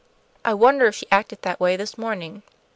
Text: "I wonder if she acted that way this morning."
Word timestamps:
"I 0.43 0.55
wonder 0.55 0.87
if 0.87 0.95
she 0.95 1.05
acted 1.11 1.43
that 1.43 1.59
way 1.59 1.75
this 1.77 1.95
morning." 1.95 2.41